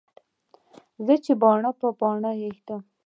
[1.05, 2.81] زه چې باڼه پر باڼه ږدم.